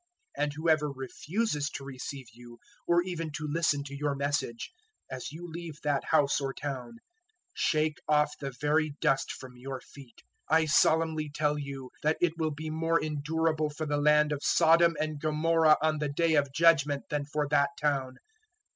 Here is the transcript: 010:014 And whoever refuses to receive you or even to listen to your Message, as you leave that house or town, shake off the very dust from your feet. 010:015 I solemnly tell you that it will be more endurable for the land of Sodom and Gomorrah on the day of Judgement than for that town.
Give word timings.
010:014 0.35 0.43
And 0.43 0.53
whoever 0.53 0.91
refuses 0.91 1.69
to 1.69 1.83
receive 1.83 2.25
you 2.33 2.57
or 2.87 3.03
even 3.03 3.31
to 3.33 3.47
listen 3.47 3.83
to 3.83 3.95
your 3.95 4.15
Message, 4.15 4.71
as 5.11 5.31
you 5.31 5.47
leave 5.47 5.75
that 5.83 6.05
house 6.05 6.41
or 6.41 6.53
town, 6.55 6.95
shake 7.53 7.97
off 8.07 8.33
the 8.39 8.51
very 8.59 8.95
dust 8.99 9.31
from 9.31 9.55
your 9.57 9.79
feet. 9.79 10.23
010:015 10.49 10.57
I 10.57 10.65
solemnly 10.65 11.29
tell 11.29 11.59
you 11.59 11.91
that 12.01 12.17
it 12.19 12.35
will 12.39 12.49
be 12.49 12.71
more 12.71 12.99
endurable 12.99 13.69
for 13.69 13.85
the 13.85 13.97
land 14.01 14.31
of 14.31 14.39
Sodom 14.41 14.95
and 14.99 15.19
Gomorrah 15.19 15.77
on 15.83 15.99
the 15.99 16.09
day 16.09 16.33
of 16.33 16.51
Judgement 16.51 17.03
than 17.11 17.25
for 17.25 17.47
that 17.49 17.69
town. 17.79 18.15